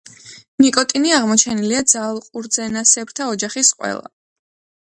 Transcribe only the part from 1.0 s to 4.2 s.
აღმოჩენილია ძაღლყურძენასებრთა ოჯახის ყველა